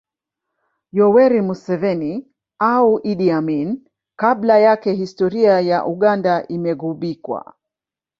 [0.91, 2.25] Yoweri Museveni
[2.59, 3.83] au Idi Amin
[4.15, 7.53] kabla yake historia ya Uganda imeghubikwa